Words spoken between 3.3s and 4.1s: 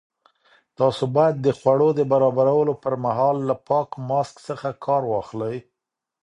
له پاک